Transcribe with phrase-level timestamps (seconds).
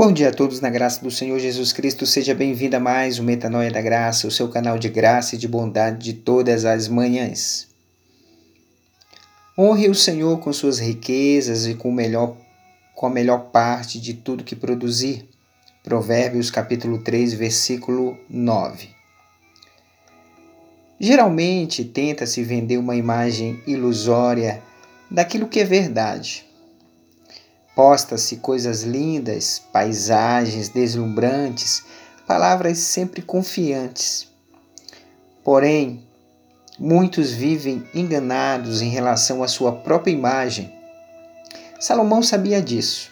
[0.00, 2.06] Bom dia a todos na graça do Senhor Jesus Cristo.
[2.06, 5.46] Seja bem-vindo a mais um Metanoia da Graça, o seu canal de graça e de
[5.46, 7.68] bondade de todas as manhãs.
[9.58, 12.34] Honre o Senhor com suas riquezas e com, melhor,
[12.94, 15.28] com a melhor parte de tudo que produzir.
[15.84, 18.88] Provérbios capítulo 3, versículo 9.
[20.98, 24.62] Geralmente tenta-se vender uma imagem ilusória
[25.10, 26.48] daquilo que é verdade
[27.74, 31.84] Posta-se coisas lindas, paisagens deslumbrantes,
[32.26, 34.28] palavras sempre confiantes.
[35.44, 36.04] Porém,
[36.78, 40.72] muitos vivem enganados em relação à sua própria imagem.
[41.78, 43.10] Salomão sabia disso.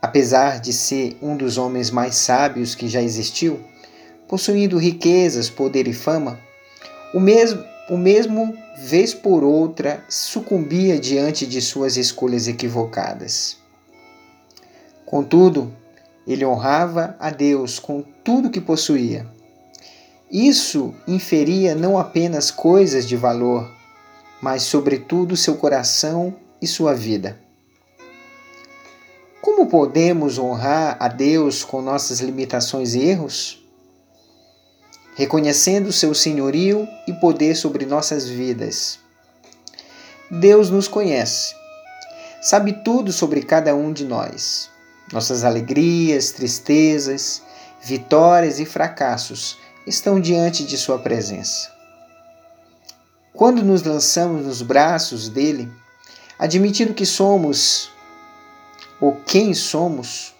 [0.00, 3.60] Apesar de ser um dos homens mais sábios que já existiu,
[4.28, 6.38] possuindo riquezas, poder e fama,
[7.12, 13.58] o mesmo o mesmo, vez por outra, sucumbia diante de suas escolhas equivocadas.
[15.04, 15.72] Contudo,
[16.26, 19.26] ele honrava a Deus com tudo que possuía.
[20.30, 23.70] Isso inferia não apenas coisas de valor,
[24.42, 27.38] mas, sobretudo, seu coração e sua vida.
[29.40, 33.64] Como podemos honrar a Deus com nossas limitações e erros?
[35.16, 39.00] Reconhecendo seu senhorio e poder sobre nossas vidas.
[40.30, 41.54] Deus nos conhece,
[42.42, 44.70] sabe tudo sobre cada um de nós,
[45.12, 47.42] nossas alegrias, tristezas,
[47.82, 49.56] vitórias e fracassos
[49.86, 51.72] estão diante de Sua presença.
[53.32, 55.70] Quando nos lançamos nos braços dele,
[56.38, 57.90] admitindo que somos
[59.00, 60.34] ou quem somos,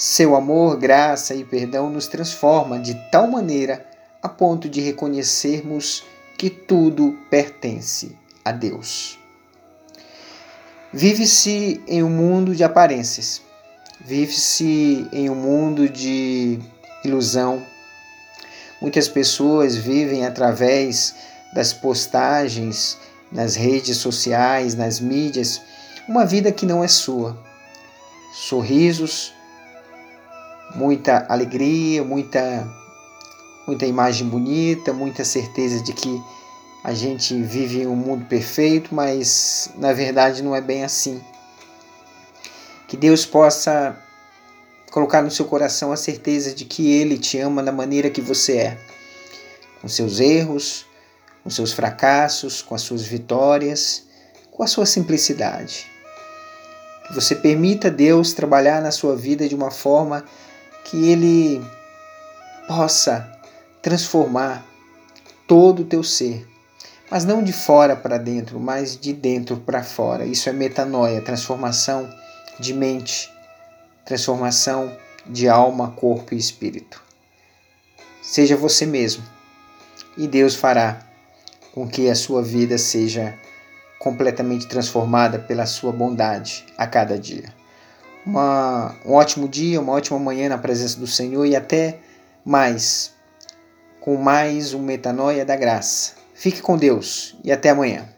[0.00, 3.86] seu amor, graça e perdão nos transforma de tal maneira
[4.22, 6.02] a ponto de reconhecermos
[6.38, 9.18] que tudo pertence a Deus.
[10.90, 13.42] Vive-se em um mundo de aparências,
[14.00, 16.58] vive-se em um mundo de
[17.04, 17.62] ilusão.
[18.80, 21.14] Muitas pessoas vivem através
[21.52, 22.96] das postagens
[23.30, 25.60] nas redes sociais, nas mídias,
[26.08, 27.38] uma vida que não é sua.
[28.32, 29.34] Sorrisos,
[30.74, 32.68] muita alegria, muita,
[33.66, 36.22] muita imagem bonita, muita certeza de que
[36.82, 41.20] a gente vive em um mundo perfeito, mas na verdade não é bem assim.
[42.88, 43.96] Que Deus possa
[44.90, 48.56] colocar no seu coração a certeza de que Ele te ama da maneira que você
[48.56, 48.78] é,
[49.80, 50.86] com seus erros,
[51.44, 54.04] com seus fracassos, com as suas vitórias,
[54.50, 55.86] com a sua simplicidade.
[57.06, 60.24] Que você permita Deus trabalhar na sua vida de uma forma
[60.84, 61.64] que Ele
[62.66, 63.30] possa
[63.82, 64.64] transformar
[65.46, 66.46] todo o teu ser,
[67.10, 70.24] mas não de fora para dentro, mas de dentro para fora.
[70.24, 72.08] Isso é metanoia, transformação
[72.58, 73.32] de mente,
[74.04, 74.96] transformação
[75.26, 77.02] de alma, corpo e espírito.
[78.22, 79.24] Seja você mesmo
[80.16, 81.00] e Deus fará
[81.72, 83.34] com que a sua vida seja
[83.98, 87.59] completamente transformada pela sua bondade a cada dia
[88.24, 91.98] uma, um ótimo dia, uma ótima manhã na presença do Senhor e até
[92.44, 93.14] mais
[94.00, 96.14] com mais um Metanoia da Graça.
[96.34, 98.08] Fique com Deus e até amanhã.